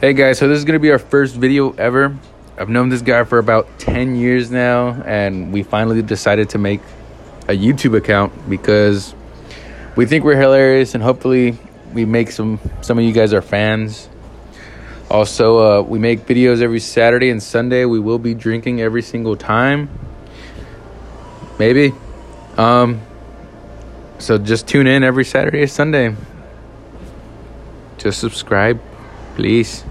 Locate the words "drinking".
18.34-18.80